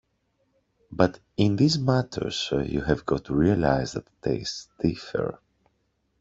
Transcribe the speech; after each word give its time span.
But 0.91 1.19
in 1.37 1.57
these 1.57 1.77
matters 1.77 2.51
you 2.65 2.81
have 2.81 3.05
got 3.05 3.25
to 3.25 3.35
realize 3.35 3.91
that 3.93 4.07
tastes 4.23 4.67
differ. 4.81 5.39